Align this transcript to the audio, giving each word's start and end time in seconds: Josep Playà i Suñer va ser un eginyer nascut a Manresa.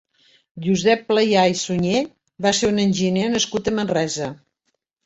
Josep 0.67 1.03
Playà 1.11 1.43
i 1.53 1.59
Suñer 1.65 2.01
va 2.47 2.55
ser 2.63 2.73
un 2.73 2.83
eginyer 2.87 3.31
nascut 3.39 3.75
a 3.75 3.79
Manresa. 3.79 4.37